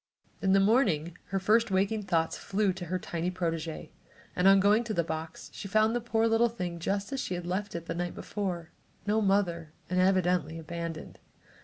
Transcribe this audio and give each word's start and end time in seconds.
In 0.41 0.53
the 0.53 0.59
morning 0.59 1.15
her 1.25 1.37
first 1.39 1.69
waking 1.69 2.01
thoughts 2.01 2.35
flew 2.35 2.73
to 2.73 2.85
her 2.85 2.97
tiny 2.97 3.29
protégée 3.29 3.91
and 4.35 4.47
on 4.47 4.59
going 4.59 4.83
to 4.85 4.95
the 4.95 5.03
box 5.03 5.51
she 5.53 5.67
found 5.67 5.95
the 5.95 6.01
poor 6.01 6.25
little 6.27 6.49
thing 6.49 6.79
just 6.79 7.13
as 7.13 7.19
she 7.19 7.35
had 7.35 7.45
left 7.45 7.75
it 7.75 7.85
the 7.85 7.93
night 7.93 8.15
before 8.15 8.71
no 9.05 9.21
mother, 9.21 9.73
and 9.91 9.99
evidently 10.01 10.57
abandoned. 10.57 11.19